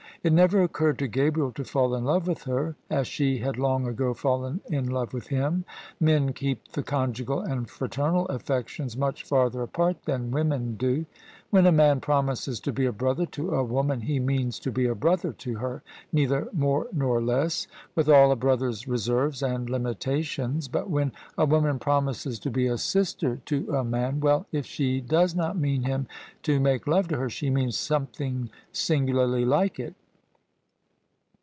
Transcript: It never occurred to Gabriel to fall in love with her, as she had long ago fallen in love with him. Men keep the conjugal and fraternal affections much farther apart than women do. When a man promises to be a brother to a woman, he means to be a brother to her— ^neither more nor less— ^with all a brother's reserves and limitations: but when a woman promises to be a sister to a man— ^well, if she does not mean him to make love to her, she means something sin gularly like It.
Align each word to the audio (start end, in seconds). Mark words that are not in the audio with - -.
It 0.23 0.31
never 0.33 0.61
occurred 0.61 0.99
to 0.99 1.07
Gabriel 1.07 1.51
to 1.53 1.63
fall 1.63 1.95
in 1.95 2.05
love 2.05 2.27
with 2.27 2.43
her, 2.43 2.75
as 2.91 3.07
she 3.07 3.39
had 3.39 3.57
long 3.57 3.87
ago 3.87 4.13
fallen 4.13 4.61
in 4.67 4.85
love 4.87 5.15
with 5.15 5.29
him. 5.29 5.65
Men 5.99 6.31
keep 6.33 6.73
the 6.73 6.83
conjugal 6.83 7.39
and 7.41 7.67
fraternal 7.67 8.27
affections 8.27 8.95
much 8.95 9.23
farther 9.23 9.63
apart 9.63 10.03
than 10.05 10.29
women 10.29 10.75
do. 10.75 11.07
When 11.49 11.65
a 11.65 11.71
man 11.71 12.01
promises 12.01 12.59
to 12.59 12.71
be 12.71 12.85
a 12.85 12.91
brother 12.91 13.25
to 13.27 13.55
a 13.55 13.63
woman, 13.63 14.01
he 14.01 14.19
means 14.19 14.59
to 14.59 14.69
be 14.71 14.85
a 14.85 14.93
brother 14.93 15.33
to 15.33 15.55
her— 15.55 15.81
^neither 16.13 16.53
more 16.53 16.85
nor 16.93 17.19
less— 17.19 17.65
^with 17.97 18.07
all 18.07 18.31
a 18.31 18.35
brother's 18.35 18.87
reserves 18.87 19.41
and 19.41 19.71
limitations: 19.71 20.67
but 20.67 20.87
when 20.87 21.13
a 21.35 21.45
woman 21.47 21.79
promises 21.79 22.37
to 22.41 22.51
be 22.51 22.67
a 22.67 22.77
sister 22.77 23.37
to 23.47 23.73
a 23.75 23.83
man— 23.83 24.21
^well, 24.21 24.45
if 24.51 24.67
she 24.67 25.01
does 25.01 25.33
not 25.33 25.57
mean 25.57 25.81
him 25.81 26.05
to 26.43 26.59
make 26.59 26.85
love 26.85 27.07
to 27.07 27.17
her, 27.17 27.27
she 27.27 27.49
means 27.49 27.75
something 27.75 28.51
sin 28.71 29.07
gularly 29.07 29.43
like 29.47 29.79
It. 29.79 29.95